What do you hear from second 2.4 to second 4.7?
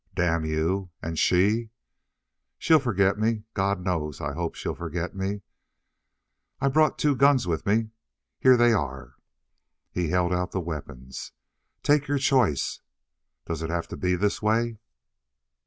"She'll forget me; God knows I hope